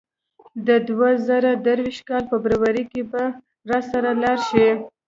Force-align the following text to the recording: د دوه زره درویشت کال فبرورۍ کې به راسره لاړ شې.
د 0.67 0.69
دوه 0.87 1.09
زره 1.27 1.51
درویشت 1.65 2.03
کال 2.09 2.23
فبرورۍ 2.31 2.83
کې 2.91 3.01
به 3.11 3.23
راسره 3.69 4.09
لاړ 4.23 4.37
شې. 4.47 4.69